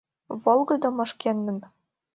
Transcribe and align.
Волгыдо 0.43 0.89
мо 0.97 1.05
шкендын? 1.11 1.57